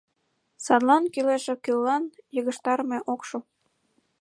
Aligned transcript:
Садлан 0.65 1.03
кӱлеш-оккӱллан 1.13 2.03
йыгыжтарыме 2.35 2.97
ок 3.13 3.21
шу. 3.29 3.37